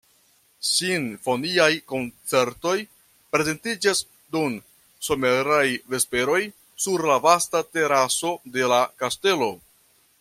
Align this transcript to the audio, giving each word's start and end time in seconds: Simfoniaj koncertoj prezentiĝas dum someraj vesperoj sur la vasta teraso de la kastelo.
Simfoniaj 0.67 1.67
koncertoj 1.91 2.73
prezentiĝas 3.35 4.01
dum 4.37 4.57
someraj 5.09 5.63
vesperoj 5.95 6.41
sur 6.87 7.07
la 7.13 7.19
vasta 7.29 7.63
teraso 7.77 8.33
de 8.57 8.73
la 8.75 8.85
kastelo. 9.05 9.53